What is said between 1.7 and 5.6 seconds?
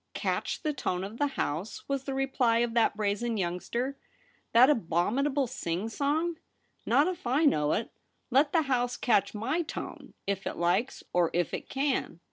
was the reply of that brazen youngster— 'that abominable